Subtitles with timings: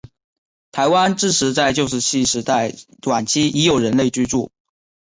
[0.71, 2.73] 台湾至迟在旧石器时代
[3.05, 4.51] 晚期已有人类居住。